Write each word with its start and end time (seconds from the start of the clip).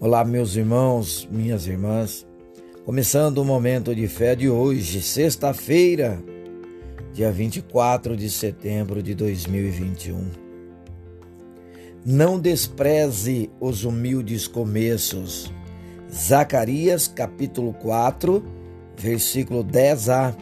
Olá, 0.00 0.24
meus 0.24 0.54
irmãos, 0.54 1.28
minhas 1.28 1.66
irmãs. 1.66 2.24
Começando 2.84 3.38
o 3.38 3.44
momento 3.44 3.92
de 3.92 4.06
fé 4.06 4.36
de 4.36 4.48
hoje, 4.48 5.02
sexta-feira, 5.02 6.22
dia 7.12 7.32
24 7.32 8.16
de 8.16 8.30
setembro 8.30 9.02
de 9.02 9.12
2021. 9.12 10.30
Não 12.06 12.38
despreze 12.38 13.50
os 13.58 13.82
humildes 13.82 14.46
começos. 14.46 15.52
Zacarias, 16.08 17.08
capítulo 17.08 17.72
4, 17.72 18.40
versículo 18.96 19.64
10a. 19.64 20.32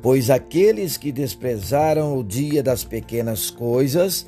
Pois 0.00 0.30
aqueles 0.30 0.96
que 0.96 1.12
desprezaram 1.12 2.16
o 2.16 2.24
dia 2.24 2.62
das 2.62 2.82
pequenas 2.82 3.50
coisas 3.50 4.26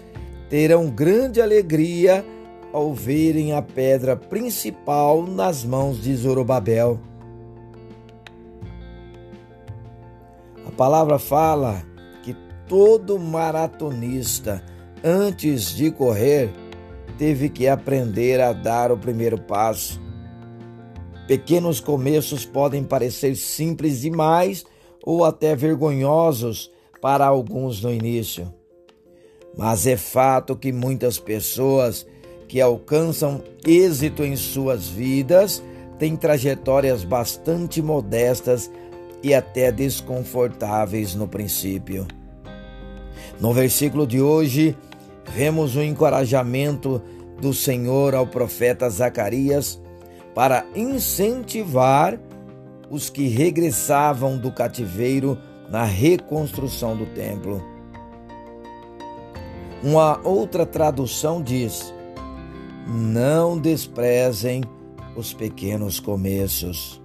terão 0.51 0.91
grande 0.91 1.41
alegria 1.41 2.23
ao 2.73 2.95
verem 2.95 3.53
a 3.53 3.63
pedra 3.63 4.17
principal 4.17 5.27
nas 5.27 5.65
mãos 5.65 6.01
de 6.01 6.15
Zorobabel. 6.15 7.01
A 10.67 10.71
palavra 10.71 11.19
fala 11.19 11.83
que 12.23 12.35
todo 12.69 13.19
maratonista, 13.19 14.65
antes 15.03 15.75
de 15.75 15.91
correr, 15.91 16.51
teve 17.19 17.49
que 17.49 17.69
aprender 17.69 18.41
a 18.41 18.53
dar 18.53 18.91
o 18.93 18.97
primeiro 18.97 19.39
passo. 19.39 20.01
Pequenos 21.27 21.81
começos 21.81 22.45
podem 22.45 22.83
parecer 22.83 23.37
simples 23.37 24.01
demais 24.01 24.65
ou 25.05 25.25
até 25.25 25.55
vergonhosos 25.55 26.71
para 27.01 27.27
alguns 27.27 27.83
no 27.83 27.93
início. 27.93 28.53
Mas 29.57 29.87
é 29.87 29.97
fato 29.97 30.57
que 30.57 30.73
muitas 30.73 31.19
pessoas 31.19 32.07
que 32.51 32.61
alcançam 32.61 33.41
êxito 33.65 34.25
em 34.25 34.35
suas 34.35 34.89
vidas 34.89 35.63
têm 36.01 36.17
trajetórias 36.17 37.05
bastante 37.05 37.81
modestas 37.81 38.69
e 39.23 39.33
até 39.33 39.71
desconfortáveis 39.71 41.15
no 41.15 41.29
princípio. 41.29 42.09
No 43.41 43.53
versículo 43.53 44.05
de 44.05 44.21
hoje, 44.21 44.77
vemos 45.33 45.77
o 45.77 45.83
encorajamento 45.83 47.01
do 47.41 47.55
Senhor 47.55 48.17
ao 48.17 48.27
profeta 48.27 48.91
Zacarias 48.91 49.81
para 50.35 50.67
incentivar 50.75 52.19
os 52.91 53.09
que 53.09 53.29
regressavam 53.29 54.37
do 54.37 54.51
cativeiro 54.51 55.39
na 55.69 55.85
reconstrução 55.85 56.97
do 56.97 57.07
templo. 57.07 57.65
Uma 59.85 60.19
outra 60.25 60.67
tradução 60.67 61.41
diz: 61.41 61.95
não 62.91 63.57
desprezem 63.57 64.65
os 65.17 65.33
pequenos 65.33 66.01
começos. 66.01 67.01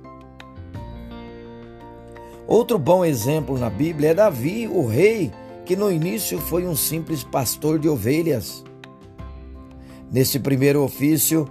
Outro 2.47 2.79
bom 2.79 3.05
exemplo 3.05 3.57
na 3.57 3.69
Bíblia 3.69 4.09
é 4.09 4.13
Davi, 4.13 4.67
o 4.67 4.85
rei, 4.87 5.31
que 5.63 5.75
no 5.75 5.91
início 5.91 6.39
foi 6.39 6.65
um 6.65 6.75
simples 6.75 7.23
pastor 7.23 7.77
de 7.77 7.87
ovelhas. 7.87 8.63
Nesse 10.11 10.39
primeiro 10.39 10.83
ofício, 10.83 11.47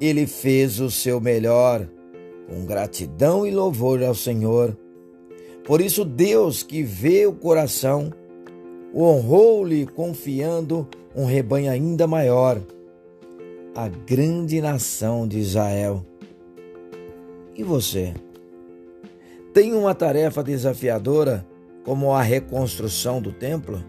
ele 0.00 0.26
fez 0.26 0.80
o 0.80 0.90
seu 0.90 1.20
melhor, 1.20 1.86
com 2.46 2.66
gratidão 2.66 3.46
e 3.46 3.50
louvor 3.50 4.02
ao 4.02 4.14
Senhor. 4.14 4.76
Por 5.64 5.80
isso, 5.80 6.04
Deus, 6.04 6.62
que 6.62 6.82
vê 6.82 7.26
o 7.26 7.32
coração, 7.32 8.10
honrou-lhe 8.94 9.86
confiando 9.86 10.88
um 11.14 11.24
rebanho 11.24 11.70
ainda 11.70 12.06
maior 12.06 12.60
a 13.78 13.86
grande 13.86 14.60
nação 14.60 15.28
de 15.28 15.38
Israel. 15.38 16.04
E 17.54 17.62
você? 17.62 18.12
Tem 19.54 19.72
uma 19.72 19.94
tarefa 19.94 20.42
desafiadora 20.42 21.46
como 21.84 22.12
a 22.12 22.20
reconstrução 22.20 23.22
do 23.22 23.30
templo? 23.30 23.80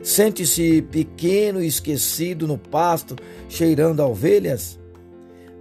Sente-se 0.00 0.80
pequeno 0.82 1.60
e 1.60 1.66
esquecido 1.66 2.46
no 2.46 2.56
pasto, 2.56 3.16
cheirando 3.48 4.00
a 4.00 4.06
ovelhas? 4.06 4.78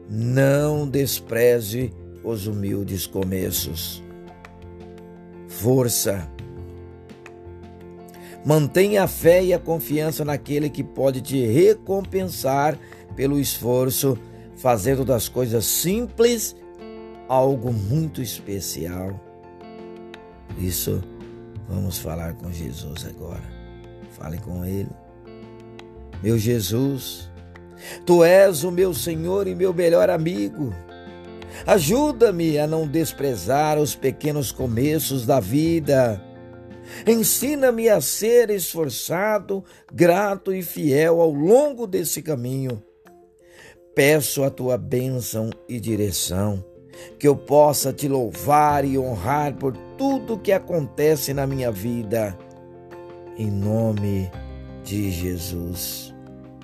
Não 0.07 0.87
despreze 0.87 1.91
os 2.23 2.45
humildes 2.45 3.07
começos. 3.07 4.03
Força. 5.47 6.29
Mantenha 8.45 9.05
a 9.05 9.07
fé 9.07 9.43
e 9.43 9.55
a 9.55 9.59
confiança 9.59 10.23
naquele 10.23 10.69
que 10.69 10.83
pode 10.83 11.19
te 11.21 11.43
recompensar 11.47 12.77
pelo 13.19 13.37
esforço, 13.37 14.17
fazendo 14.55 15.03
das 15.03 15.27
coisas 15.27 15.65
simples 15.65 16.55
algo 17.27 17.73
muito 17.73 18.21
especial. 18.21 19.19
Isso 20.57 21.03
vamos 21.67 21.99
falar 21.99 22.35
com 22.35 22.49
Jesus 22.49 23.05
agora. 23.05 23.43
Fale 24.11 24.37
com 24.37 24.63
Ele. 24.63 24.87
Meu 26.23 26.39
Jesus, 26.39 27.29
Tu 28.05 28.23
és 28.23 28.63
o 28.63 28.71
meu 28.71 28.93
Senhor 28.93 29.49
e 29.49 29.53
meu 29.53 29.73
melhor 29.73 30.09
amigo. 30.09 30.73
Ajuda-me 31.67 32.57
a 32.57 32.65
não 32.65 32.87
desprezar 32.87 33.77
os 33.77 33.95
pequenos 33.95 34.49
começos 34.49 35.25
da 35.25 35.41
vida. 35.41 36.23
Ensina-me 37.05 37.89
a 37.89 37.99
ser 37.99 38.49
esforçado, 38.49 39.61
grato 39.91 40.53
e 40.53 40.63
fiel 40.63 41.19
ao 41.19 41.33
longo 41.33 41.85
desse 41.85 42.21
caminho 42.21 42.81
Peço 43.95 44.43
a 44.43 44.49
tua 44.49 44.77
bênção 44.77 45.49
e 45.67 45.79
direção, 45.79 46.63
que 47.17 47.27
eu 47.27 47.35
possa 47.35 47.91
te 47.91 48.07
louvar 48.07 48.85
e 48.85 48.97
honrar 48.97 49.55
por 49.55 49.75
tudo 49.97 50.39
que 50.39 50.51
acontece 50.51 51.33
na 51.33 51.45
minha 51.45 51.71
vida. 51.71 52.37
Em 53.37 53.49
nome 53.49 54.29
de 54.83 55.11
Jesus, 55.11 56.13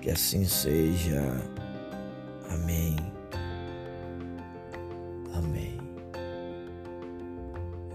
que 0.02 0.09
assim 0.09 0.46
seja. 0.46 1.22
Amém. 2.50 2.96
Amém. 5.34 5.78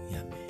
E 0.09 0.15
amém. 0.15 0.40